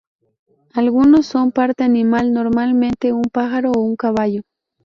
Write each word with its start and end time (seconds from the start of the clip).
Algunos 0.73 1.27
son 1.27 1.51
parte 1.51 1.83
animal, 1.83 2.33
normalmente 2.33 3.13
un 3.13 3.25
pájaro 3.31 3.71
o 3.71 3.81
un 3.81 3.95
caballo. 3.95 4.41